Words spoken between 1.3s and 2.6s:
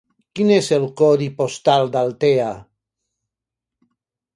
postal d'Altea?